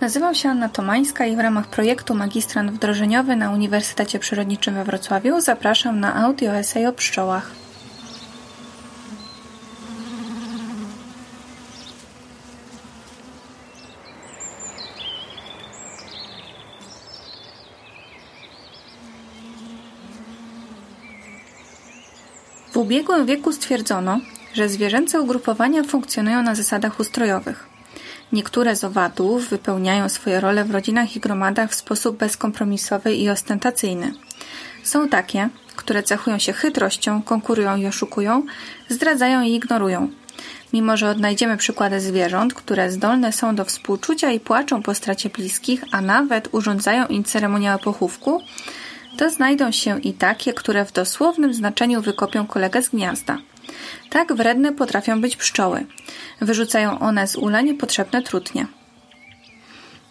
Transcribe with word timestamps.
Nazywam 0.00 0.34
się 0.34 0.48
Anna 0.48 0.68
Tomańska 0.68 1.26
i 1.26 1.36
w 1.36 1.38
ramach 1.38 1.66
projektu 1.66 2.14
Magistrant 2.14 2.70
Wdrożeniowy 2.70 3.36
na 3.36 3.50
Uniwersytecie 3.50 4.18
Przyrodniczym 4.18 4.74
we 4.74 4.84
Wrocławiu 4.84 5.40
zapraszam 5.40 6.00
na 6.00 6.14
audio 6.14 6.56
esej 6.56 6.86
o 6.86 6.92
pszczołach. 6.92 7.50
W 22.72 22.76
ubiegłym 22.76 23.26
wieku 23.26 23.52
stwierdzono, 23.52 24.20
że 24.54 24.68
zwierzęce 24.68 25.20
ugrupowania 25.20 25.82
funkcjonują 25.82 26.42
na 26.42 26.54
zasadach 26.54 27.00
ustrojowych. 27.00 27.77
Niektóre 28.32 28.76
z 28.76 28.84
owadów 28.84 29.48
wypełniają 29.48 30.08
swoje 30.08 30.40
role 30.40 30.64
w 30.64 30.70
rodzinach 30.70 31.16
i 31.16 31.20
gromadach 31.20 31.70
w 31.70 31.74
sposób 31.74 32.16
bezkompromisowy 32.16 33.14
i 33.14 33.30
ostentacyjny. 33.30 34.12
Są 34.84 35.08
takie, 35.08 35.48
które 35.76 36.02
cechują 36.02 36.38
się 36.38 36.52
chytrością, 36.52 37.22
konkurują 37.22 37.76
i 37.76 37.86
oszukują, 37.86 38.42
zdradzają 38.88 39.42
i 39.42 39.54
ignorują. 39.54 40.08
Mimo, 40.72 40.96
że 40.96 41.10
odnajdziemy 41.10 41.56
przykłady 41.56 42.00
zwierząt, 42.00 42.54
które 42.54 42.90
zdolne 42.90 43.32
są 43.32 43.54
do 43.54 43.64
współczucia 43.64 44.30
i 44.30 44.40
płaczą 44.40 44.82
po 44.82 44.94
stracie 44.94 45.30
bliskich, 45.30 45.84
a 45.92 46.00
nawet 46.00 46.48
urządzają 46.52 47.06
im 47.06 47.24
ceremoniały 47.24 47.78
pochówku, 47.78 48.42
to 49.18 49.30
znajdą 49.30 49.72
się 49.72 50.00
i 50.00 50.12
takie, 50.12 50.52
które 50.52 50.84
w 50.84 50.92
dosłownym 50.92 51.54
znaczeniu 51.54 52.02
wykopią 52.02 52.46
kolegę 52.46 52.82
z 52.82 52.88
gniazda. 52.88 53.38
Tak 54.10 54.32
wredne 54.34 54.72
potrafią 54.72 55.20
być 55.20 55.36
pszczoły. 55.36 55.86
Wyrzucają 56.40 56.98
one 56.98 57.26
z 57.26 57.36
ula 57.36 57.60
niepotrzebne 57.60 58.22
trutnie. 58.22 58.66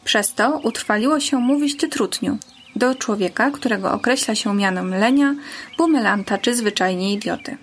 Przez 0.04 0.34
to 0.34 0.60
utrwaliło 0.64 1.20
się 1.20 1.38
mówić 1.38 1.78
ty 1.78 1.90
trutniu 1.90 2.38
do 2.76 2.96
człowieka, 2.96 3.52
którego 3.52 3.92
określa 3.92 4.36
się 4.36 4.56
mianem 4.56 4.96
lenia, 4.96 5.36
bumelanta 5.78 6.38
czy 6.38 6.56
zwyczajnie 6.56 7.14
idioty. 7.14 7.58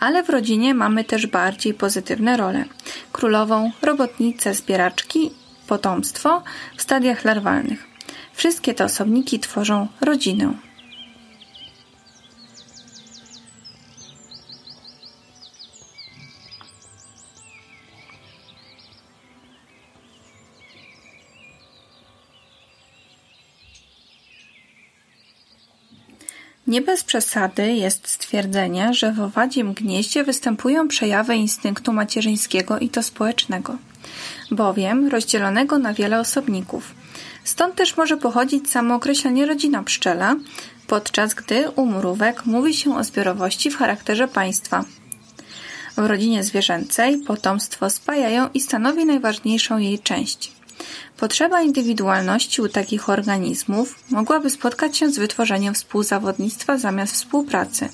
Ale 0.00 0.22
w 0.22 0.30
rodzinie 0.30 0.74
mamy 0.74 1.04
też 1.04 1.26
bardziej 1.26 1.74
pozytywne 1.74 2.36
role. 2.36 2.64
Królową, 3.12 3.70
robotnicę, 3.82 4.54
zbieraczki, 4.54 5.30
potomstwo 5.66 6.42
w 6.76 6.82
stadiach 6.82 7.24
larwalnych. 7.24 7.86
Wszystkie 8.32 8.74
te 8.74 8.84
osobniki 8.84 9.40
tworzą 9.40 9.88
rodzinę. 10.00 10.67
Nie 26.68 26.82
bez 26.82 27.04
przesady 27.04 27.72
jest 27.72 28.08
stwierdzenie, 28.08 28.94
że 28.94 29.12
w 29.12 29.20
owadzim 29.20 29.72
gnieździe 29.72 30.24
występują 30.24 30.88
przejawy 30.88 31.36
instynktu 31.36 31.92
macierzyńskiego 31.92 32.78
i 32.78 32.88
to 32.88 33.02
społecznego, 33.02 33.76
bowiem 34.50 35.08
rozdzielonego 35.08 35.78
na 35.78 35.94
wiele 35.94 36.20
osobników. 36.20 36.94
Stąd 37.44 37.74
też 37.74 37.96
może 37.96 38.16
pochodzić 38.16 38.70
samo 38.70 38.94
określenie 38.94 39.46
rodzina 39.46 39.82
pszczela, 39.82 40.36
podczas 40.86 41.34
gdy 41.34 41.70
u 41.70 41.86
mrówek 41.86 42.46
mówi 42.46 42.74
się 42.74 42.96
o 42.96 43.04
zbiorowości 43.04 43.70
w 43.70 43.76
charakterze 43.76 44.28
państwa. 44.28 44.84
W 45.96 46.06
rodzinie 46.06 46.44
zwierzęcej 46.44 47.18
potomstwo 47.18 47.90
spajają 47.90 48.48
i 48.54 48.60
stanowi 48.60 49.04
najważniejszą 49.04 49.78
jej 49.78 49.98
część. 49.98 50.57
Potrzeba 51.16 51.62
indywidualności 51.62 52.62
u 52.62 52.68
takich 52.68 53.08
organizmów 53.08 54.04
mogłaby 54.10 54.50
spotkać 54.50 54.96
się 54.96 55.10
z 55.10 55.18
wytworzeniem 55.18 55.74
współzawodnictwa 55.74 56.78
zamiast 56.78 57.12
współpracy. 57.12 57.88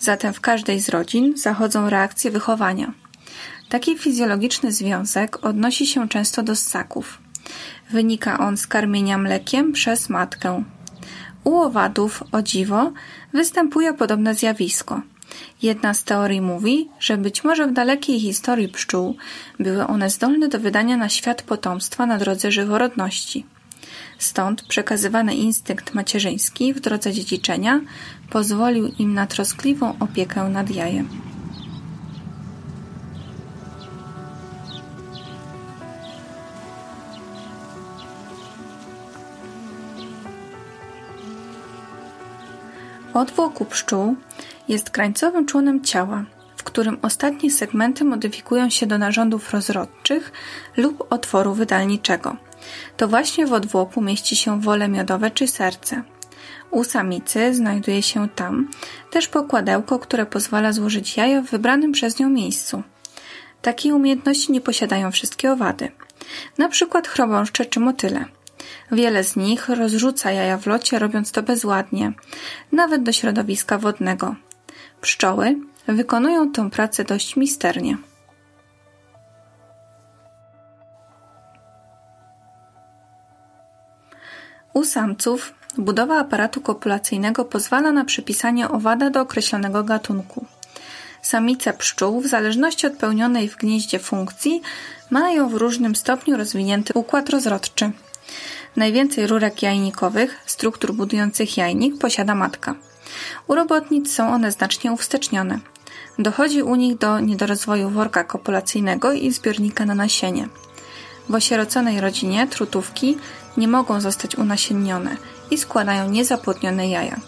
Zatem 0.00 0.32
w 0.32 0.40
każdej 0.40 0.80
z 0.80 0.88
rodzin 0.88 1.32
zachodzą 1.36 1.90
reakcje 1.90 2.30
wychowania. 2.30 2.92
Taki 3.68 3.98
fizjologiczny 3.98 4.72
związek 4.72 5.46
odnosi 5.46 5.86
się 5.86 6.08
często 6.08 6.42
do 6.42 6.56
ssaków. 6.56 7.18
Wynika 7.90 8.38
on 8.38 8.56
z 8.56 8.66
karmienia 8.66 9.18
mlekiem 9.18 9.72
przez 9.72 10.08
matkę. 10.08 10.64
U 11.44 11.60
owadów, 11.60 12.22
o 12.32 12.42
dziwo, 12.42 12.92
występuje 13.32 13.92
podobne 13.94 14.34
zjawisko– 14.34 15.00
Jedna 15.62 15.94
z 15.94 16.04
teorii 16.04 16.40
mówi, 16.40 16.88
że 17.00 17.16
być 17.16 17.44
może 17.44 17.66
w 17.66 17.72
dalekiej 17.72 18.20
historii 18.20 18.68
pszczół 18.68 19.16
były 19.60 19.86
one 19.86 20.10
zdolne 20.10 20.48
do 20.48 20.58
wydania 20.58 20.96
na 20.96 21.08
świat 21.08 21.42
potomstwa 21.42 22.06
na 22.06 22.18
drodze 22.18 22.52
żyworodności. 22.52 23.46
Stąd 24.18 24.62
przekazywany 24.62 25.34
instynkt 25.34 25.94
macierzyński 25.94 26.74
w 26.74 26.80
drodze 26.80 27.12
dziedziczenia 27.12 27.80
pozwolił 28.30 28.86
im 28.98 29.14
na 29.14 29.26
troskliwą 29.26 29.98
opiekę 30.00 30.44
nad 30.44 30.70
jajem. 30.70 31.08
Odwłoku 43.14 43.64
pszczół 43.64 44.16
jest 44.68 44.90
krańcowym 44.90 45.46
członem 45.46 45.84
ciała, 45.84 46.24
w 46.56 46.62
którym 46.62 46.98
ostatnie 47.02 47.50
segmenty 47.50 48.04
modyfikują 48.04 48.70
się 48.70 48.86
do 48.86 48.98
narządów 48.98 49.52
rozrodczych 49.52 50.32
lub 50.76 51.06
otworu 51.10 51.54
wydalniczego. 51.54 52.36
To 52.96 53.08
właśnie 53.08 53.46
w 53.46 53.52
odwłoku 53.52 54.00
mieści 54.00 54.36
się 54.36 54.60
wole 54.60 54.88
miodowe 54.88 55.30
czy 55.30 55.46
serce. 55.46 56.02
U 56.70 56.84
samicy 56.84 57.54
znajduje 57.54 58.02
się 58.02 58.28
tam 58.28 58.68
też 59.10 59.28
pokładełko, 59.28 59.98
które 59.98 60.26
pozwala 60.26 60.72
złożyć 60.72 61.16
jaja 61.16 61.42
w 61.42 61.50
wybranym 61.50 61.92
przez 61.92 62.18
nią 62.18 62.30
miejscu. 62.30 62.82
Takiej 63.62 63.92
umiejętności 63.92 64.52
nie 64.52 64.60
posiadają 64.60 65.10
wszystkie 65.10 65.52
owady, 65.52 65.92
na 66.58 66.68
przykład 66.68 67.08
chrobąszcze 67.08 67.66
czy 67.66 67.80
motyle. 67.80 68.24
Wiele 68.92 69.24
z 69.24 69.36
nich 69.36 69.68
rozrzuca 69.68 70.30
jaja 70.30 70.58
w 70.58 70.66
locie, 70.66 70.98
robiąc 70.98 71.32
to 71.32 71.42
bezładnie, 71.42 72.12
nawet 72.72 73.02
do 73.02 73.12
środowiska 73.12 73.78
wodnego. 73.78 74.34
Pszczoły 75.00 75.56
wykonują 75.88 76.52
tę 76.52 76.70
pracę 76.70 77.04
dość 77.04 77.36
misternie. 77.36 77.96
U 84.72 84.84
samców 84.84 85.54
budowa 85.78 86.18
aparatu 86.18 86.60
kopulacyjnego 86.60 87.44
pozwala 87.44 87.92
na 87.92 88.04
przypisanie 88.04 88.68
owada 88.68 89.10
do 89.10 89.20
określonego 89.20 89.84
gatunku. 89.84 90.46
Samice 91.22 91.72
pszczół, 91.72 92.20
w 92.20 92.26
zależności 92.26 92.86
od 92.86 92.92
pełnionej 92.92 93.48
w 93.48 93.56
gnieździe 93.56 93.98
funkcji, 93.98 94.62
mają 95.10 95.48
w 95.48 95.54
różnym 95.54 95.96
stopniu 95.96 96.36
rozwinięty 96.36 96.92
układ 96.94 97.30
rozrodczy. 97.30 97.90
Najwięcej 98.76 99.26
rurek 99.26 99.62
jajnikowych, 99.62 100.38
struktur 100.46 100.94
budujących 100.94 101.56
jajnik, 101.56 101.98
posiada 101.98 102.34
matka. 102.34 102.74
U 103.46 103.54
robotnic 103.54 104.14
są 104.14 104.28
one 104.28 104.52
znacznie 104.52 104.92
uwstecznione. 104.92 105.58
Dochodzi 106.18 106.62
u 106.62 106.74
nich 106.74 106.98
do 106.98 107.20
niedorozwoju 107.20 107.90
worka 107.90 108.24
kopulacyjnego 108.24 109.12
i 109.12 109.30
zbiornika 109.30 109.84
na 109.84 109.94
nasienie. 109.94 110.48
W 111.28 111.34
osieroconej 111.34 112.00
rodzinie 112.00 112.46
trutówki 112.46 113.18
nie 113.56 113.68
mogą 113.68 114.00
zostać 114.00 114.36
unasiennione 114.36 115.16
i 115.50 115.58
składają 115.58 116.10
niezapłodnione 116.10 116.88
jaja. 116.88 117.20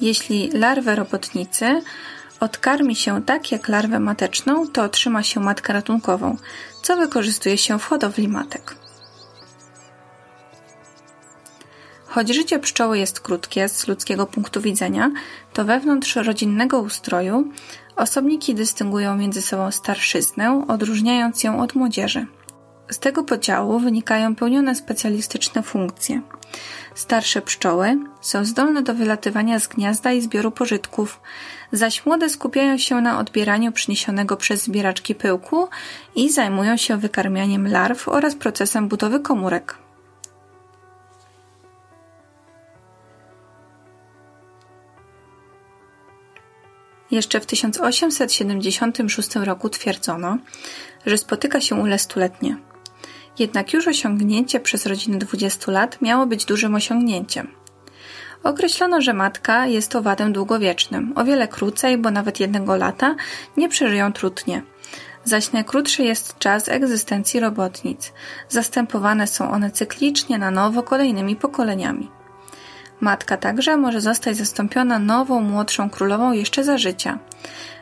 Jeśli 0.00 0.50
larwę 0.50 0.96
robotnicy 0.96 1.82
odkarmi 2.40 2.96
się 2.96 3.22
tak 3.22 3.52
jak 3.52 3.68
larwę 3.68 4.00
mateczną, 4.00 4.68
to 4.68 4.82
otrzyma 4.82 5.22
się 5.22 5.40
matkę 5.40 5.72
ratunkową, 5.72 6.36
co 6.82 6.96
wykorzystuje 6.96 7.58
się 7.58 7.78
w 7.78 7.84
hodowli 7.84 8.28
matek. 8.28 8.83
Choć 12.14 12.34
życie 12.34 12.58
pszczoły 12.58 12.98
jest 12.98 13.20
krótkie 13.20 13.68
z 13.68 13.88
ludzkiego 13.88 14.26
punktu 14.26 14.60
widzenia, 14.60 15.10
to 15.52 15.64
wewnątrz 15.64 16.16
rodzinnego 16.16 16.80
ustroju 16.80 17.52
osobniki 17.96 18.54
dystyngują 18.54 19.16
między 19.16 19.42
sobą 19.42 19.70
starszyznę, 19.70 20.64
odróżniając 20.68 21.44
ją 21.44 21.60
od 21.60 21.74
młodzieży. 21.74 22.26
Z 22.90 22.98
tego 22.98 23.24
podziału 23.24 23.78
wynikają 23.78 24.34
pełnione 24.34 24.74
specjalistyczne 24.74 25.62
funkcje. 25.62 26.20
Starsze 26.94 27.42
pszczoły 27.42 27.98
są 28.20 28.44
zdolne 28.44 28.82
do 28.82 28.94
wylatywania 28.94 29.58
z 29.58 29.68
gniazda 29.68 30.12
i 30.12 30.20
zbioru 30.20 30.50
pożytków, 30.50 31.20
zaś 31.72 32.06
młode 32.06 32.28
skupiają 32.28 32.78
się 32.78 33.00
na 33.00 33.18
odbieraniu 33.18 33.72
przyniesionego 33.72 34.36
przez 34.36 34.62
zbieraczki 34.62 35.14
pyłku 35.14 35.68
i 36.14 36.30
zajmują 36.30 36.76
się 36.76 36.96
wykarmianiem 36.96 37.68
larw 37.68 38.08
oraz 38.08 38.34
procesem 38.34 38.88
budowy 38.88 39.20
komórek. 39.20 39.83
Jeszcze 47.14 47.40
w 47.40 47.46
1876 47.46 49.36
roku 49.36 49.68
twierdzono, 49.68 50.38
że 51.06 51.18
spotyka 51.18 51.60
się 51.60 51.74
ule 51.74 51.98
stuletnie. 51.98 52.56
Jednak 53.38 53.72
już 53.72 53.88
osiągnięcie 53.88 54.60
przez 54.60 54.86
rodzinę 54.86 55.18
20 55.18 55.72
lat 55.72 56.02
miało 56.02 56.26
być 56.26 56.44
dużym 56.44 56.74
osiągnięciem. 56.74 57.48
Określono, 58.42 59.00
że 59.00 59.12
matka 59.12 59.66
jest 59.66 59.96
owadem 59.96 60.32
długowiecznym, 60.32 61.12
o 61.16 61.24
wiele 61.24 61.48
krócej, 61.48 61.98
bo 61.98 62.10
nawet 62.10 62.40
jednego 62.40 62.76
lata 62.76 63.16
nie 63.56 63.68
przeżyją 63.68 64.12
trudnie. 64.12 64.62
Zaś 65.24 65.52
najkrótszy 65.52 66.02
jest 66.02 66.38
czas 66.38 66.68
egzystencji 66.68 67.40
robotnic. 67.40 68.12
Zastępowane 68.48 69.26
są 69.26 69.50
one 69.50 69.70
cyklicznie 69.70 70.38
na 70.38 70.50
nowo 70.50 70.82
kolejnymi 70.82 71.36
pokoleniami. 71.36 72.10
Matka 73.00 73.36
także 73.36 73.76
może 73.76 74.00
zostać 74.00 74.36
zastąpiona 74.36 74.98
nową, 74.98 75.40
młodszą 75.40 75.90
królową 75.90 76.32
jeszcze 76.32 76.64
za 76.64 76.78
życia. 76.78 77.18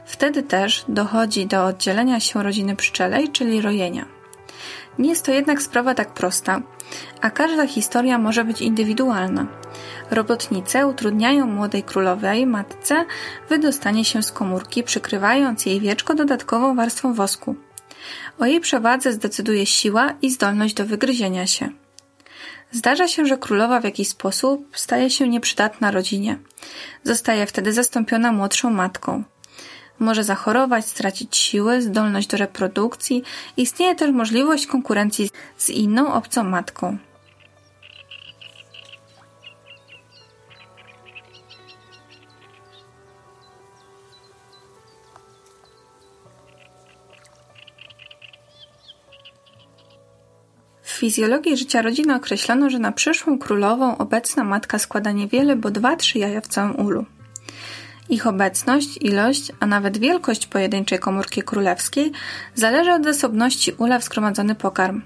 Wtedy 0.06 0.42
też 0.42 0.84
dochodzi 0.88 1.46
do 1.46 1.64
oddzielenia 1.64 2.20
się 2.20 2.42
rodziny 2.42 2.76
pszczelej, 2.76 3.28
czyli 3.28 3.60
rojenia. 3.60 4.04
Nie 4.98 5.10
jest 5.10 5.24
to 5.24 5.32
jednak 5.32 5.62
sprawa 5.62 5.94
tak 5.94 6.14
prosta, 6.14 6.62
a 7.20 7.30
każda 7.30 7.66
historia 7.66 8.18
może 8.18 8.44
być 8.44 8.60
indywidualna. 8.60 9.46
Robotnice 10.10 10.86
utrudniają 10.86 11.46
młodej 11.46 11.82
królowej 11.82 12.46
matce 12.46 13.04
wydostanie 13.48 14.04
się 14.04 14.22
z 14.22 14.32
komórki, 14.32 14.82
przykrywając 14.82 15.66
jej 15.66 15.80
wieczko 15.80 16.14
dodatkową 16.14 16.76
warstwą 16.76 17.14
wosku. 17.14 17.54
O 18.38 18.46
jej 18.46 18.60
przewadze 18.60 19.12
zdecyduje 19.12 19.66
siła 19.66 20.14
i 20.22 20.30
zdolność 20.30 20.74
do 20.74 20.86
wygryzienia 20.86 21.46
się. 21.46 21.81
Zdarza 22.72 23.08
się, 23.08 23.26
że 23.26 23.38
królowa 23.38 23.80
w 23.80 23.84
jakiś 23.84 24.08
sposób 24.08 24.68
staje 24.72 25.10
się 25.10 25.28
nieprzydatna 25.28 25.90
rodzinie. 25.90 26.38
Zostaje 27.04 27.46
wtedy 27.46 27.72
zastąpiona 27.72 28.32
młodszą 28.32 28.70
matką. 28.70 29.24
Może 29.98 30.24
zachorować, 30.24 30.86
stracić 30.86 31.36
siły, 31.36 31.82
zdolność 31.82 32.28
do 32.28 32.36
reprodukcji. 32.36 33.22
Istnieje 33.56 33.94
też 33.94 34.10
możliwość 34.10 34.66
konkurencji 34.66 35.30
z 35.56 35.70
inną 35.70 36.12
obcą 36.12 36.44
matką. 36.44 36.98
Fizjologii 51.02 51.56
życia 51.56 51.82
rodziny 51.82 52.14
określono, 52.14 52.70
że 52.70 52.78
na 52.78 52.92
przyszłą 52.92 53.38
królową 53.38 53.98
obecna 53.98 54.44
matka 54.44 54.78
składa 54.78 55.12
niewiele, 55.12 55.56
bo 55.56 55.70
dwa-trzy 55.70 56.18
jaja 56.18 56.40
w 56.40 56.46
całym 56.46 56.76
ulu. 56.76 57.04
Ich 58.08 58.26
obecność, 58.26 58.96
ilość, 59.00 59.52
a 59.60 59.66
nawet 59.66 59.98
wielkość 59.98 60.46
pojedynczej 60.46 60.98
komórki 60.98 61.42
królewskiej 61.42 62.12
zależy 62.54 62.92
od 62.92 63.04
zasobności 63.04 63.72
ula 63.78 63.98
w 63.98 64.04
zgromadzony 64.04 64.54
pokarm. 64.54 65.02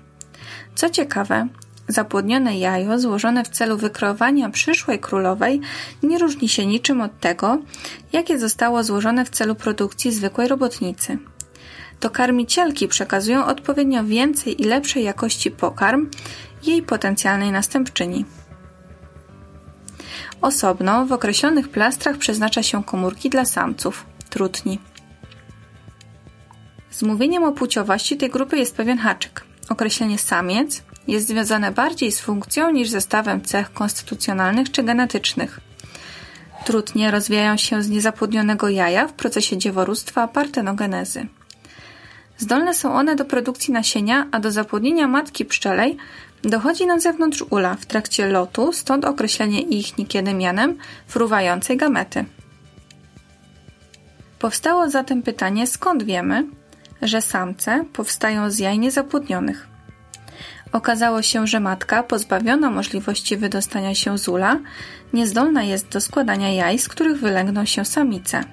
Co 0.75 0.91
ciekawe, 0.91 1.49
zapłodnione 1.89 2.59
jajo 2.59 2.99
złożone 2.99 3.45
w 3.45 3.49
celu 3.49 3.77
wykreowania 3.77 4.51
przyszłej 4.51 4.99
królowej 4.99 5.61
nie 6.03 6.19
różni 6.19 6.49
się 6.49 6.67
niczym 6.67 7.01
od 7.01 7.21
tego, 7.21 7.59
jakie 8.13 8.39
zostało 8.39 8.85
złożone 8.85 9.25
w 9.25 9.31
celu 9.31 9.55
produkcji 9.55 10.13
zwykłej 10.13 10.49
robotnicy 10.49 11.19
to 12.01 12.11
karmicielki 12.11 12.89
przekazują 12.89 13.47
odpowiednio 13.47 14.05
więcej 14.05 14.63
i 14.63 14.65
lepszej 14.65 15.05
jakości 15.05 15.51
pokarm 15.51 16.11
jej 16.63 16.83
potencjalnej 16.83 17.53
następczyni. 17.53 18.25
Osobno 20.41 21.07
w 21.07 21.13
określonych 21.13 21.69
plastrach 21.69 22.17
przeznacza 22.17 22.63
się 22.63 22.85
komórki 22.85 23.31
dla 23.31 23.45
samców, 23.45 24.07
trutni. 24.31 24.79
Z 26.91 27.03
mówieniem 27.03 27.45
o 27.45 27.53
płciowości 27.53 28.17
tej 28.17 28.31
grupy 28.31 28.59
jest 28.59 28.77
pewien 28.77 28.99
haczyk. 28.99 29.45
Określenie 29.69 30.19
samiec 30.19 30.83
jest 31.09 31.27
związane 31.27 31.73
bardziej 31.73 32.13
z 32.13 32.21
funkcją 32.21 32.71
niż 32.71 32.89
zestawem 32.89 33.43
cech 33.43 33.73
konstytucjonalnych 33.73 34.71
czy 34.71 34.83
genetycznych. 34.83 35.61
Trutnie 36.65 37.11
rozwijają 37.11 37.57
się 37.57 37.83
z 37.83 37.89
niezapłodnionego 37.89 38.69
jaja 38.69 39.09
w 39.09 39.13
procesie 39.13 39.59
dzieworództwa 39.59 40.29
partenogenezy. 40.29 41.27
Zdolne 42.39 42.75
są 42.75 42.95
one 42.95 43.17
do 43.17 43.25
produkcji 43.25 43.73
nasienia, 43.73 44.27
a 44.33 44.41
do 44.41 44.51
zapłodnienia 44.51 45.09
matki 45.09 45.45
pszczelej 45.45 45.97
dochodzi 46.43 46.87
na 46.87 47.01
zewnątrz 47.01 47.45
ula 47.51 47.75
w 47.75 47.87
trakcie 47.87 48.29
lotu, 48.29 48.73
stąd 48.73 49.05
określenie 49.05 49.61
ich 49.61 49.99
niekiedy 49.99 50.35
mianem 50.35 50.79
fruwającej 51.07 51.77
gamety. 51.77 52.25
Powstało 54.39 54.91
zatem 54.91 55.23
pytanie, 55.23 55.67
skąd 55.67 56.03
wiemy, 56.03 56.45
że 57.03 57.23
samce 57.23 57.85
powstają 57.93 58.51
z 58.51 58.59
jaj 58.59 58.79
niezapłodnionych. 58.79 59.69
Okazało 60.73 61.23
się, 61.23 61.47
że 61.47 61.61
matka, 61.61 62.03
pozbawiona 62.03 62.71
możliwości 62.71 63.37
wydostania 63.37 63.95
się 63.95 64.19
z 64.19 64.29
ula, 64.29 64.59
niezdolna 65.13 65.63
jest 65.63 65.89
do 65.89 66.01
składania 66.01 66.53
jaj, 66.53 66.79
z 66.79 66.89
których 66.89 67.21
wylęgną 67.21 67.65
się 67.65 67.85
samice. 67.85 68.45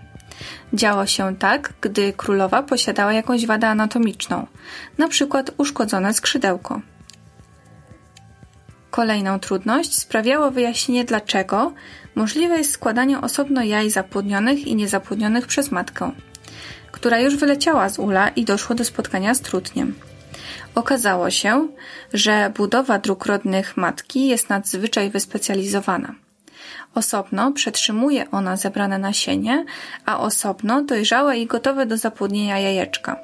Działo 0.73 1.05
się 1.05 1.35
tak, 1.35 1.73
gdy 1.81 2.13
królowa 2.13 2.63
posiadała 2.63 3.13
jakąś 3.13 3.45
wadę 3.45 3.67
anatomiczną, 3.67 4.47
na 4.97 5.07
przykład 5.07 5.51
uszkodzone 5.57 6.13
skrzydełko. 6.13 6.81
Kolejną 8.91 9.39
trudność 9.39 9.99
sprawiało 9.99 10.51
wyjaśnienie 10.51 11.05
dlaczego 11.05 11.73
możliwe 12.15 12.57
jest 12.57 12.71
składanie 12.71 13.21
osobno 13.21 13.63
jaj 13.63 13.89
zapłodnionych 13.89 14.67
i 14.67 14.75
niezapłodnionych 14.75 15.47
przez 15.47 15.71
matkę, 15.71 16.11
która 16.91 17.19
już 17.19 17.35
wyleciała 17.35 17.89
z 17.89 17.99
ula 17.99 18.29
i 18.29 18.45
doszło 18.45 18.75
do 18.75 18.85
spotkania 18.85 19.35
z 19.35 19.41
trutniem. 19.41 19.95
Okazało 20.75 21.29
się, 21.29 21.67
że 22.13 22.51
budowa 22.55 22.99
dróg 22.99 23.25
rodnych 23.25 23.77
matki 23.77 24.27
jest 24.27 24.49
nadzwyczaj 24.49 25.09
wyspecjalizowana. 25.09 26.22
Osobno 26.95 27.51
przetrzymuje 27.51 28.31
ona 28.31 28.55
zebrane 28.55 28.97
nasienie, 28.97 29.65
a 30.05 30.19
osobno 30.19 30.81
dojrzałe 30.81 31.37
i 31.37 31.45
gotowe 31.45 31.85
do 31.85 31.97
zapłodnienia 31.97 32.59
jajeczka. 32.59 33.19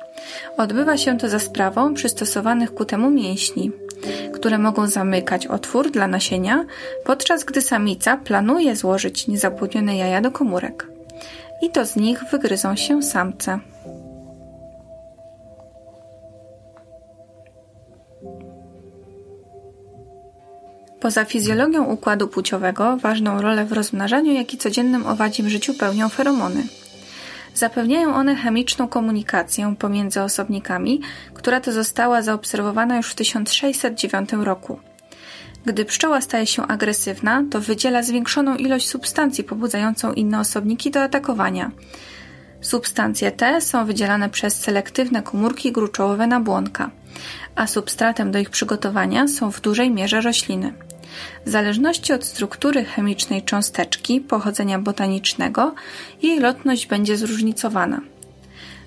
Odbywa 0.57 0.97
się 0.97 1.17
to 1.17 1.29
za 1.29 1.39
sprawą 1.39 1.93
przystosowanych 1.93 2.73
ku 2.73 2.85
temu 2.85 3.09
mięśni, 3.09 3.71
które 4.33 4.57
mogą 4.57 4.87
zamykać 4.87 5.47
otwór 5.47 5.91
dla 5.91 6.07
nasienia, 6.07 6.65
podczas 7.05 7.43
gdy 7.43 7.61
samica 7.61 8.17
planuje 8.17 8.75
złożyć 8.75 9.27
niezapłodnione 9.27 9.97
jaja 9.97 10.21
do 10.21 10.31
komórek. 10.31 10.87
I 11.61 11.69
to 11.69 11.85
z 11.85 11.95
nich 11.95 12.23
wygryzą 12.31 12.75
się 12.75 13.03
samce. 13.03 13.59
Poza 20.99 21.25
fizjologią 21.25 21.83
układu 21.83 22.27
płciowego 22.27 22.97
ważną 22.97 23.41
rolę 23.41 23.65
w 23.65 23.71
rozmnażaniu, 23.71 24.33
jak 24.33 24.53
i 24.53 24.57
codziennym 24.57 25.07
owadzim 25.07 25.49
życiu 25.49 25.73
pełnią 25.73 26.09
feromony. 26.09 26.63
Zapewniają 27.53 28.15
one 28.15 28.35
chemiczną 28.35 28.87
komunikację 28.87 29.75
pomiędzy 29.79 30.21
osobnikami, 30.21 31.01
która 31.33 31.61
to 31.61 31.71
została 31.71 32.21
zaobserwowana 32.21 32.97
już 32.97 33.11
w 33.11 33.15
1609 33.15 34.29
roku. 34.33 34.79
Gdy 35.65 35.85
pszczoła 35.85 36.21
staje 36.21 36.47
się 36.47 36.67
agresywna, 36.67 37.43
to 37.51 37.61
wydziela 37.61 38.03
zwiększoną 38.03 38.55
ilość 38.55 38.89
substancji 38.89 39.43
pobudzającą 39.43 40.13
inne 40.13 40.39
osobniki 40.39 40.91
do 40.91 41.01
atakowania. 41.01 41.71
Substancje 42.61 43.31
te 43.31 43.61
są 43.61 43.85
wydzielane 43.85 44.29
przez 44.29 44.59
selektywne 44.59 45.23
komórki 45.23 45.71
gruczołowe 45.71 46.27
nabłonka, 46.27 46.91
a 47.55 47.67
substratem 47.67 48.31
do 48.31 48.39
ich 48.39 48.49
przygotowania 48.49 49.27
są 49.27 49.51
w 49.51 49.61
dużej 49.61 49.91
mierze 49.91 50.21
rośliny. 50.21 50.73
W 51.45 51.49
zależności 51.49 52.13
od 52.13 52.25
struktury 52.25 52.85
chemicznej 52.85 53.43
cząsteczki 53.43 54.21
pochodzenia 54.21 54.79
botanicznego, 54.79 55.75
jej 56.21 56.39
lotność 56.39 56.87
będzie 56.87 57.17
zróżnicowana. 57.17 58.01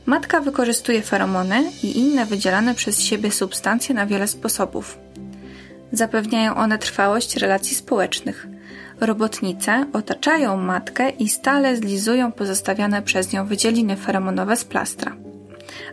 Matka 0.07 0.41
wykorzystuje 0.41 1.03
feromony 1.03 1.73
i 1.83 1.99
inne 1.99 2.27
wydzielane 2.27 2.75
przez 2.75 3.01
siebie 3.01 3.31
substancje 3.31 3.95
na 3.95 4.07
wiele 4.07 4.29
sposobów. 4.29 4.99
Zapewniają 5.93 6.55
one 6.55 6.79
trwałość 6.79 7.37
relacji 7.37 7.77
społecznych. 7.77 8.47
Robotnice 9.03 9.87
otaczają 9.93 10.57
matkę 10.57 11.11
i 11.11 11.29
stale 11.29 11.77
zlizują 11.77 12.33
pozostawiane 12.33 13.03
przez 13.03 13.33
nią 13.33 13.47
wydzieliny 13.47 13.97
feromonowe 13.97 14.57
z 14.57 14.65
plastra, 14.65 15.17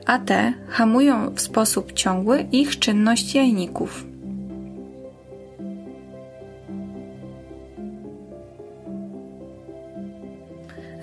a 0.06 0.20
te 0.20 0.54
hamują 0.70 1.36
w 1.36 1.42
sposób 1.42 1.94
ciągły 1.94 2.46
ich 2.51 2.80
czynność 2.80 3.36
jajników. 3.36 4.06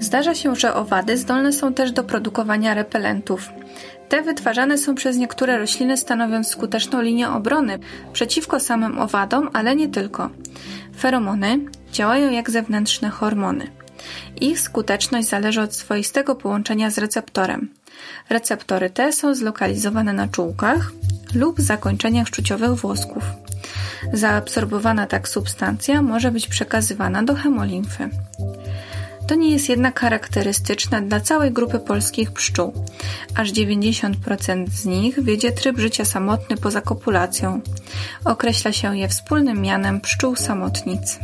Zdarza 0.00 0.34
się, 0.34 0.56
że 0.56 0.74
owady 0.74 1.16
zdolne 1.16 1.52
są 1.52 1.74
też 1.74 1.92
do 1.92 2.04
produkowania 2.04 2.74
repelentów. 2.74 3.48
Te 4.08 4.22
wytwarzane 4.22 4.78
są 4.78 4.94
przez 4.94 5.16
niektóre 5.16 5.58
rośliny, 5.58 5.96
stanowiąc 5.96 6.48
skuteczną 6.48 7.00
linię 7.00 7.28
obrony 7.28 7.78
przeciwko 8.12 8.60
samym 8.60 8.98
owadom, 8.98 9.50
ale 9.52 9.76
nie 9.76 9.88
tylko. 9.88 10.30
Feromony 10.98 11.58
działają 11.96 12.30
jak 12.30 12.50
zewnętrzne 12.50 13.10
hormony. 13.10 13.66
Ich 14.40 14.60
skuteczność 14.60 15.28
zależy 15.28 15.60
od 15.60 15.74
swoistego 15.74 16.34
połączenia 16.34 16.90
z 16.90 16.98
receptorem. 16.98 17.68
Receptory 18.30 18.90
te 18.90 19.12
są 19.12 19.34
zlokalizowane 19.34 20.12
na 20.12 20.28
czułkach 20.28 20.92
lub 21.34 21.60
zakończeniach 21.60 22.28
szczuciowych 22.28 22.70
włosków. 22.70 23.24
Zaabsorbowana 24.12 25.06
tak 25.06 25.28
substancja 25.28 26.02
może 26.02 26.32
być 26.32 26.48
przekazywana 26.48 27.22
do 27.22 27.34
hemolimfy. 27.34 28.08
To 29.28 29.34
nie 29.34 29.50
jest 29.50 29.68
jednak 29.68 30.00
charakterystyczne 30.00 31.02
dla 31.02 31.20
całej 31.20 31.52
grupy 31.52 31.78
polskich 31.78 32.32
pszczół. 32.32 32.72
Aż 33.34 33.52
90% 33.52 34.68
z 34.68 34.84
nich 34.84 35.22
wiedzie 35.22 35.52
tryb 35.52 35.78
życia 35.78 36.04
samotny 36.04 36.56
poza 36.56 36.80
kopulacją. 36.80 37.60
Określa 38.24 38.72
się 38.72 38.98
je 38.98 39.08
wspólnym 39.08 39.62
mianem 39.62 40.00
pszczół 40.00 40.36
samotnic. 40.36 41.18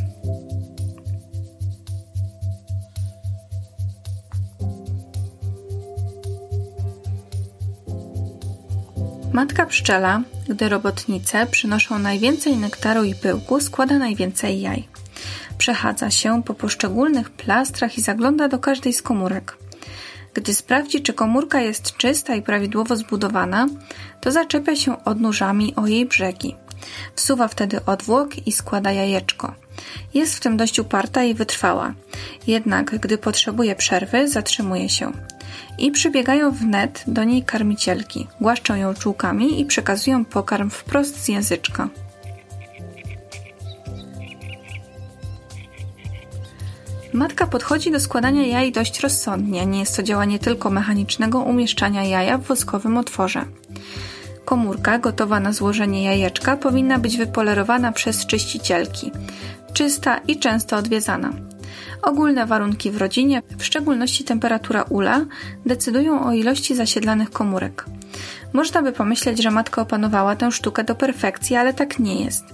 Matka 9.32 9.66
pszczela, 9.66 10.22
gdy 10.48 10.68
robotnice 10.68 11.46
przynoszą 11.46 11.98
najwięcej 11.98 12.56
nektaru 12.56 13.04
i 13.04 13.14
pyłku, 13.14 13.60
składa 13.60 13.98
najwięcej 13.98 14.60
jaj. 14.60 14.88
Przechadza 15.58 16.10
się 16.10 16.42
po 16.42 16.54
poszczególnych 16.54 17.30
plastrach 17.30 17.98
i 17.98 18.00
zagląda 18.00 18.48
do 18.48 18.58
każdej 18.58 18.92
z 18.92 19.02
komórek. 19.02 19.56
Gdy 20.34 20.54
sprawdzi, 20.54 21.02
czy 21.02 21.12
komórka 21.12 21.60
jest 21.60 21.96
czysta 21.96 22.34
i 22.34 22.42
prawidłowo 22.42 22.96
zbudowana, 22.96 23.66
to 24.20 24.30
zaczepia 24.30 24.76
się 24.76 25.04
odnóżami 25.04 25.74
o 25.76 25.86
jej 25.86 26.06
brzegi. 26.06 26.56
Wsuwa 27.14 27.48
wtedy 27.48 27.84
odwłok 27.84 28.46
i 28.46 28.52
składa 28.52 28.92
jajeczko. 28.92 29.54
Jest 30.14 30.36
w 30.36 30.40
tym 30.40 30.56
dość 30.56 30.78
uparta 30.78 31.24
i 31.24 31.34
wytrwała. 31.34 31.94
Jednak 32.46 32.98
gdy 32.98 33.18
potrzebuje 33.18 33.76
przerwy, 33.76 34.28
zatrzymuje 34.28 34.88
się. 34.88 35.12
I 35.78 35.90
przybiegają 35.90 36.50
wnet 36.50 37.04
do 37.06 37.24
niej 37.24 37.42
karmicielki. 37.42 38.26
Głaszczą 38.40 38.74
ją 38.74 38.94
czułkami 38.94 39.60
i 39.60 39.64
przekazują 39.64 40.24
pokarm 40.24 40.70
wprost 40.70 41.24
z 41.24 41.28
języczka. 41.28 41.88
Matka 47.12 47.46
podchodzi 47.46 47.90
do 47.90 48.00
składania 48.00 48.46
jaj 48.46 48.72
dość 48.72 49.00
rozsądnie. 49.00 49.66
Nie 49.66 49.80
jest 49.80 49.96
to 49.96 50.02
działanie 50.02 50.38
tylko 50.38 50.70
mechanicznego 50.70 51.40
umieszczania 51.40 52.04
jaja 52.04 52.38
w 52.38 52.42
woskowym 52.42 52.96
otworze. 52.96 53.44
Komórka 54.44 54.98
gotowa 54.98 55.40
na 55.40 55.52
złożenie 55.52 56.04
jajeczka 56.04 56.56
powinna 56.56 56.98
być 56.98 57.16
wypolerowana 57.16 57.92
przez 57.92 58.26
czyścicielki, 58.26 59.12
czysta 59.72 60.18
i 60.18 60.38
często 60.38 60.76
odwiedzana. 60.76 61.32
Ogólne 62.02 62.46
warunki 62.46 62.90
w 62.90 62.96
rodzinie, 62.96 63.42
w 63.58 63.64
szczególności 63.64 64.24
temperatura 64.24 64.82
ula, 64.82 65.20
decydują 65.66 66.26
o 66.26 66.32
ilości 66.32 66.74
zasiedlanych 66.74 67.30
komórek. 67.30 67.84
Można 68.52 68.82
by 68.82 68.92
pomyśleć, 68.92 69.42
że 69.42 69.50
matka 69.50 69.82
opanowała 69.82 70.36
tę 70.36 70.52
sztukę 70.52 70.84
do 70.84 70.94
perfekcji, 70.94 71.56
ale 71.56 71.74
tak 71.74 71.98
nie 71.98 72.24
jest. 72.24 72.44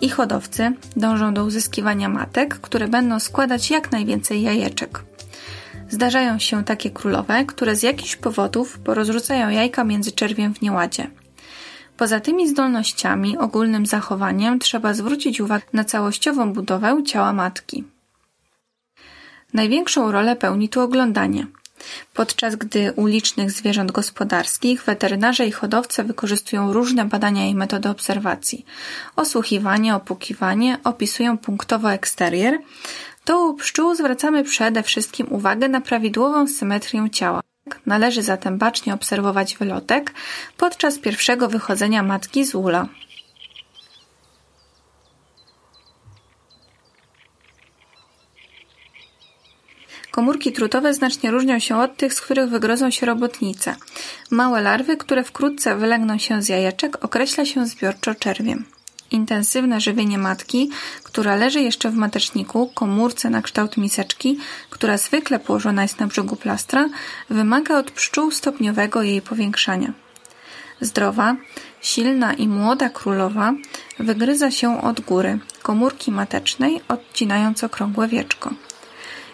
I 0.00 0.08
hodowcy 0.08 0.72
dążą 0.96 1.34
do 1.34 1.44
uzyskiwania 1.44 2.08
matek, 2.08 2.54
które 2.54 2.88
będą 2.88 3.20
składać 3.20 3.70
jak 3.70 3.92
najwięcej 3.92 4.42
jajeczek. 4.42 5.02
Zdarzają 5.90 6.38
się 6.38 6.64
takie 6.64 6.90
królowe, 6.90 7.44
które 7.44 7.76
z 7.76 7.82
jakichś 7.82 8.16
powodów 8.16 8.78
porozrzucają 8.78 9.48
jajka 9.48 9.84
między 9.84 10.12
czerwiem 10.12 10.54
w 10.54 10.62
nieładzie. 10.62 11.06
Poza 11.96 12.20
tymi 12.20 12.48
zdolnościami, 12.48 13.38
ogólnym 13.38 13.86
zachowaniem 13.86 14.58
trzeba 14.58 14.94
zwrócić 14.94 15.40
uwagę 15.40 15.64
na 15.72 15.84
całościową 15.84 16.52
budowę 16.52 17.02
ciała 17.06 17.32
matki. 17.32 17.84
Największą 19.54 20.12
rolę 20.12 20.36
pełni 20.36 20.68
tu 20.68 20.80
oglądanie. 20.80 21.46
Podczas 22.14 22.56
gdy 22.56 22.92
u 22.92 23.06
licznych 23.06 23.50
zwierząt 23.50 23.92
gospodarskich 23.92 24.84
weterynarze 24.84 25.46
i 25.46 25.52
hodowcy 25.52 26.04
wykorzystują 26.04 26.72
różne 26.72 27.04
badania 27.04 27.46
i 27.46 27.54
metody 27.54 27.88
obserwacji. 27.88 28.64
Osłuchiwanie, 29.16 29.94
opukiwanie 29.94 30.78
opisują 30.84 31.38
punktowo 31.38 31.92
eksterier, 31.92 32.58
to 33.24 33.46
u 33.46 33.54
pszczół 33.54 33.94
zwracamy 33.94 34.44
przede 34.44 34.82
wszystkim 34.82 35.26
uwagę 35.30 35.68
na 35.68 35.80
prawidłową 35.80 36.46
symetrię 36.46 37.10
ciała. 37.12 37.40
Należy 37.86 38.22
zatem 38.22 38.58
bacznie 38.58 38.94
obserwować 38.94 39.56
wylotek 39.56 40.14
podczas 40.56 40.98
pierwszego 40.98 41.48
wychodzenia 41.48 42.02
matki 42.02 42.44
z 42.44 42.54
ula. 42.54 42.88
Komórki 50.18 50.52
trutowe 50.52 50.94
znacznie 50.94 51.30
różnią 51.30 51.58
się 51.58 51.76
od 51.76 51.96
tych, 51.96 52.14
z 52.14 52.20
których 52.20 52.50
wygrodzą 52.50 52.90
się 52.90 53.06
robotnice. 53.06 53.76
Małe 54.30 54.62
larwy, 54.62 54.96
które 54.96 55.24
wkrótce 55.24 55.76
wylegną 55.76 56.18
się 56.18 56.42
z 56.42 56.48
jajeczek, 56.48 57.04
określa 57.04 57.44
się 57.44 57.66
zbiorczo 57.66 58.14
czerwiem. 58.14 58.64
Intensywne 59.10 59.80
żywienie 59.80 60.18
matki, 60.18 60.70
która 61.02 61.36
leży 61.36 61.60
jeszcze 61.60 61.90
w 61.90 61.94
mateczniku, 61.94 62.70
komórce 62.74 63.30
na 63.30 63.42
kształt 63.42 63.76
miseczki, 63.76 64.38
która 64.70 64.96
zwykle 64.96 65.38
położona 65.38 65.82
jest 65.82 66.00
na 66.00 66.06
brzegu 66.06 66.36
plastra, 66.36 66.88
wymaga 67.30 67.78
od 67.78 67.90
pszczół 67.90 68.30
stopniowego 68.30 69.02
jej 69.02 69.22
powiększania. 69.22 69.92
Zdrowa, 70.80 71.36
silna 71.80 72.34
i 72.34 72.48
młoda 72.48 72.88
królowa 72.88 73.52
wygryza 73.98 74.50
się 74.50 74.82
od 74.82 75.00
góry 75.00 75.38
komórki 75.62 76.12
matecznej, 76.12 76.80
odcinając 76.88 77.64
okrągłe 77.64 78.08
wieczko. 78.08 78.50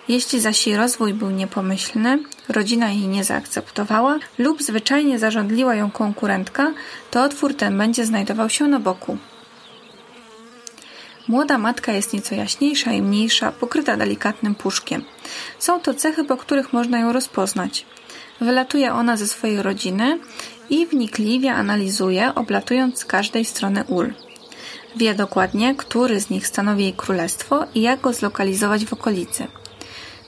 Jeśli 0.09 0.41
zaś 0.41 0.67
jej 0.67 0.77
rozwój 0.77 1.15
był 1.15 1.31
niepomyślny, 1.31 2.19
rodzina 2.49 2.91
jej 2.91 3.09
nie 3.09 3.25
zaakceptowała 3.25 4.19
lub 4.39 4.63
zwyczajnie 4.63 5.19
zarządliła 5.19 5.75
ją 5.75 5.91
konkurentka, 5.91 6.73
to 7.11 7.23
otwór 7.23 7.55
ten 7.55 7.79
będzie 7.79 8.07
znajdował 8.07 8.51
się 8.51 8.69
na 8.69 8.81
boku. 8.81 9.19
Młoda 11.29 11.59
matka 11.59 11.93
jest 11.93 12.13
nieco 12.13 12.35
jaśniejsza 12.35 12.93
i 12.93 13.03
mniejsza, 13.03 13.53
pokryta 13.53 13.97
delikatnym 13.97 14.55
puszkiem. 14.55 15.05
Są 15.59 15.81
to 15.81 15.95
cechy, 15.95 16.25
po 16.25 16.37
których 16.37 16.73
można 16.73 16.99
ją 17.01 17.13
rozpoznać. 17.13 17.87
Wylatuje 18.41 18.93
ona 18.93 19.17
ze 19.17 19.27
swojej 19.27 19.63
rodziny 19.63 20.19
i 20.71 20.87
wnikliwie 20.87 21.53
analizuje, 21.53 22.35
oblatując 22.35 22.99
z 22.99 23.05
każdej 23.05 23.45
strony 23.45 23.85
ul. 23.89 24.15
Wie 24.97 25.15
dokładnie, 25.15 25.75
który 25.75 26.21
z 26.21 26.31
nich 26.31 26.47
stanowi 26.47 26.83
jej 26.83 26.93
królestwo 26.93 27.65
i 27.75 27.83
jak 27.83 28.01
go 28.01 28.13
zlokalizować 28.13 28.85
w 28.85 28.93
okolicy. 28.93 29.47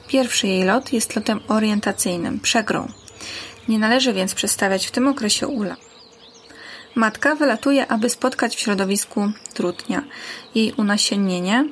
Pierwszy 0.08 0.46
jej 0.46 0.64
lot 0.64 0.92
jest 0.92 1.16
lotem 1.16 1.40
orientacyjnym, 1.48 2.40
przegrą. 2.40 2.88
Nie 3.68 3.78
należy 3.78 4.12
więc 4.12 4.34
przestawiać 4.34 4.86
w 4.86 4.90
tym 4.90 5.08
okresie 5.08 5.48
ula. 5.48 5.76
Matka 6.94 7.34
wylatuje, 7.34 7.86
aby 7.86 8.10
spotkać 8.10 8.56
w 8.56 8.60
środowisku 8.60 9.30
trutnia. 9.54 10.02
Jej 10.54 10.72
unasiennienie 10.72 11.64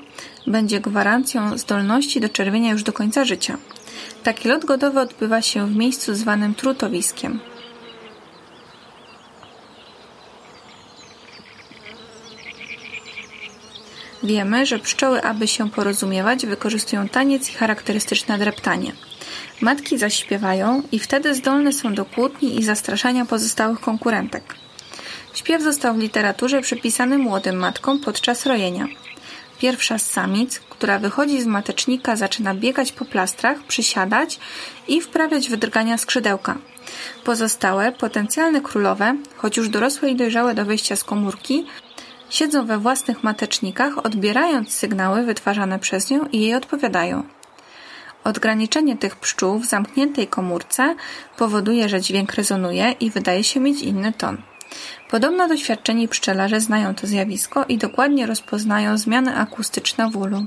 będzie 0.47 0.81
gwarancją 0.81 1.59
zdolności 1.59 2.21
do 2.21 2.29
czerwienia 2.29 2.73
już 2.73 2.83
do 2.83 2.93
końca 2.93 3.25
życia. 3.25 3.57
Taki 4.23 4.49
lot 4.49 4.64
godowy 4.64 5.00
odbywa 5.00 5.43
się 5.43 5.67
w 5.67 5.76
miejscu 5.76 6.14
zwanym 6.14 6.55
trutowiskiem. 6.55 7.41
Wiemy, 14.25 14.66
że 14.66 14.78
pszczoły, 14.78 15.23
aby 15.23 15.49
się 15.49 15.71
porozumiewać, 15.71 16.47
wykorzystują 16.47 17.09
taniec 17.09 17.50
i 17.50 17.54
charakterystyczne 17.54 18.38
dreptanie. 18.38 18.93
Matki 19.61 19.99
zaś 19.99 20.14
śpiewają 20.14 20.83
i 20.93 20.99
wtedy 20.99 21.35
zdolne 21.35 21.73
są 21.73 21.95
do 21.95 22.04
kłótni 22.04 22.59
i 22.61 22.62
zastraszania 22.62 23.25
pozostałych 23.25 23.81
konkurentek. 23.81 24.54
Śpiew 25.35 25.62
został 25.62 25.95
w 25.95 25.99
literaturze 25.99 26.61
przypisany 26.61 27.19
młodym 27.19 27.57
matkom 27.57 28.00
podczas 28.00 28.47
rojenia. 28.47 28.87
Pierwsza 29.59 29.99
z 29.99 30.11
samic, 30.11 30.59
która 30.59 30.99
wychodzi 30.99 31.43
z 31.43 31.47
matecznika, 31.47 32.16
zaczyna 32.16 32.54
biegać 32.54 32.93
po 32.93 33.04
plastrach, 33.04 33.62
przysiadać 33.62 34.38
i 34.88 35.00
wprawiać 35.00 35.49
wydrgania 35.49 35.99
skrzydełka. 35.99 36.59
Pozostałe, 37.25 37.93
potencjalne 37.93 38.61
królowe, 38.61 39.16
choć 39.37 39.57
już 39.57 39.69
dorosłe 39.69 40.11
i 40.11 40.16
dojrzałe 40.16 40.54
do 40.54 40.64
wyjścia 40.64 40.97
z 40.97 41.04
komórki, 41.04 41.66
Siedzą 42.35 42.67
we 42.67 42.79
własnych 42.79 43.25
matecznikach, 43.25 44.07
odbierając 44.07 44.73
sygnały 44.73 45.23
wytwarzane 45.23 45.79
przez 45.79 46.11
nią 46.11 46.26
i 46.33 46.41
jej 46.41 46.55
odpowiadają. 46.55 47.23
Odgraniczenie 48.25 48.97
tych 48.97 49.17
pszczół 49.17 49.59
w 49.59 49.67
zamkniętej 49.67 50.26
komórce 50.26 50.95
powoduje, 51.37 51.88
że 51.88 52.00
dźwięk 52.00 52.35
rezonuje 52.35 52.95
i 53.00 53.11
wydaje 53.11 53.45
się 53.45 53.61
mieć 53.61 53.83
inny 53.83 54.12
ton. 54.12 54.43
Podobno 55.11 55.49
doświadczeni 55.49 56.09
pszczelarze 56.09 56.61
znają 56.61 56.95
to 56.95 57.07
zjawisko 57.07 57.64
i 57.69 57.79
dokładnie 57.79 58.26
rozpoznają 58.26 58.99
zmiany 58.99 59.37
akustyczne 59.37 60.11
w 60.11 60.17
ulu. 60.17 60.47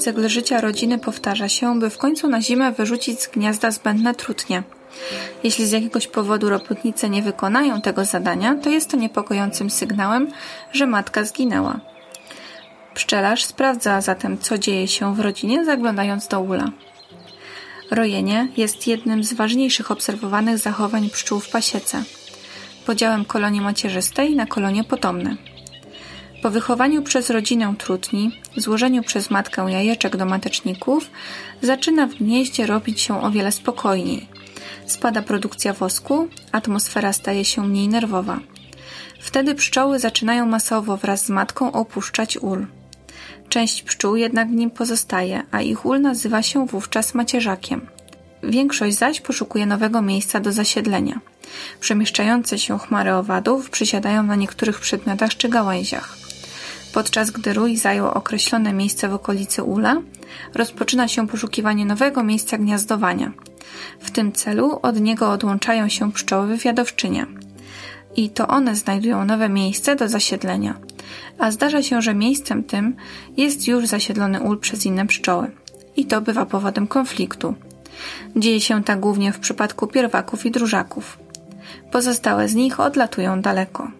Cykl 0.00 0.28
życia 0.28 0.60
rodziny 0.60 0.98
powtarza 0.98 1.48
się, 1.48 1.80
by 1.80 1.90
w 1.90 1.98
końcu 1.98 2.28
na 2.28 2.42
zimę 2.42 2.72
wyrzucić 2.72 3.20
z 3.20 3.28
gniazda 3.28 3.70
zbędne 3.70 4.14
trutnie. 4.14 4.62
Jeśli 5.44 5.66
z 5.66 5.70
jakiegoś 5.70 6.06
powodu 6.06 6.50
robotnice 6.50 7.10
nie 7.10 7.22
wykonają 7.22 7.80
tego 7.80 8.04
zadania, 8.04 8.54
to 8.54 8.70
jest 8.70 8.90
to 8.90 8.96
niepokojącym 8.96 9.70
sygnałem, 9.70 10.28
że 10.72 10.86
matka 10.86 11.24
zginęła. 11.24 11.80
Pszczelarz 12.94 13.44
sprawdza 13.44 14.00
zatem, 14.00 14.38
co 14.38 14.58
dzieje 14.58 14.88
się 14.88 15.14
w 15.14 15.20
rodzinie, 15.20 15.64
zaglądając 15.64 16.28
do 16.28 16.40
ula. 16.40 16.64
Rojenie 17.90 18.48
jest 18.56 18.86
jednym 18.86 19.24
z 19.24 19.32
ważniejszych 19.32 19.90
obserwowanych 19.90 20.58
zachowań 20.58 21.10
pszczół 21.10 21.40
w 21.40 21.48
pasiece. 21.48 22.02
Podziałem 22.86 23.24
kolonii 23.24 23.60
macierzystej 23.60 24.36
na 24.36 24.46
kolonie 24.46 24.84
potomne. 24.84 25.36
Po 26.42 26.50
wychowaniu 26.50 27.02
przez 27.02 27.30
rodzinę 27.30 27.74
trutni, 27.78 28.40
złożeniu 28.56 29.02
przez 29.02 29.30
matkę 29.30 29.66
jajeczek 29.68 30.16
do 30.16 30.24
mateczników, 30.24 31.10
zaczyna 31.62 32.06
w 32.06 32.14
gnieździe 32.14 32.66
robić 32.66 33.00
się 33.00 33.22
o 33.22 33.30
wiele 33.30 33.52
spokojniej. 33.52 34.28
Spada 34.86 35.22
produkcja 35.22 35.72
wosku, 35.72 36.28
atmosfera 36.52 37.12
staje 37.12 37.44
się 37.44 37.68
mniej 37.68 37.88
nerwowa. 37.88 38.40
Wtedy 39.20 39.54
pszczoły 39.54 39.98
zaczynają 39.98 40.46
masowo 40.46 40.96
wraz 40.96 41.26
z 41.26 41.30
matką 41.30 41.72
opuszczać 41.72 42.36
ul. 42.36 42.66
Część 43.48 43.82
pszczół 43.82 44.16
jednak 44.16 44.48
w 44.48 44.54
nim 44.54 44.70
pozostaje, 44.70 45.42
a 45.50 45.60
ich 45.60 45.86
ul 45.86 46.00
nazywa 46.00 46.42
się 46.42 46.66
wówczas 46.66 47.14
macierzakiem. 47.14 47.86
Większość 48.42 48.96
zaś 48.96 49.20
poszukuje 49.20 49.66
nowego 49.66 50.02
miejsca 50.02 50.40
do 50.40 50.52
zasiedlenia. 50.52 51.20
Przemieszczające 51.80 52.58
się 52.58 52.78
chmary 52.78 53.14
owadów 53.14 53.70
przysiadają 53.70 54.22
na 54.22 54.36
niektórych 54.36 54.80
przedmiotach 54.80 55.36
czy 55.36 55.48
gałęziach. 55.48 56.19
Podczas 56.92 57.30
gdy 57.30 57.52
rój 57.52 57.76
zajął 57.76 58.08
określone 58.08 58.72
miejsce 58.72 59.08
w 59.08 59.14
okolicy 59.14 59.62
ula, 59.62 59.96
rozpoczyna 60.54 61.08
się 61.08 61.28
poszukiwanie 61.28 61.86
nowego 61.86 62.22
miejsca 62.24 62.58
gniazdowania. 62.58 63.32
W 64.00 64.10
tym 64.10 64.32
celu 64.32 64.78
od 64.82 65.00
niego 65.00 65.30
odłączają 65.30 65.88
się 65.88 66.12
pszczoły 66.12 66.46
wywiadowczynie. 66.46 67.26
I 68.16 68.30
to 68.30 68.48
one 68.48 68.76
znajdują 68.76 69.24
nowe 69.24 69.48
miejsce 69.48 69.96
do 69.96 70.08
zasiedlenia. 70.08 70.74
A 71.38 71.50
zdarza 71.50 71.82
się, 71.82 72.02
że 72.02 72.14
miejscem 72.14 72.64
tym 72.64 72.96
jest 73.36 73.68
już 73.68 73.86
zasiedlony 73.86 74.40
ul 74.40 74.58
przez 74.58 74.86
inne 74.86 75.06
pszczoły. 75.06 75.50
I 75.96 76.06
to 76.06 76.20
bywa 76.20 76.46
powodem 76.46 76.86
konfliktu. 76.86 77.54
Dzieje 78.36 78.60
się 78.60 78.84
tak 78.84 79.00
głównie 79.00 79.32
w 79.32 79.38
przypadku 79.38 79.86
pierwaków 79.86 80.46
i 80.46 80.50
drużaków. 80.50 81.18
Pozostałe 81.92 82.48
z 82.48 82.54
nich 82.54 82.80
odlatują 82.80 83.40
daleko. 83.40 83.99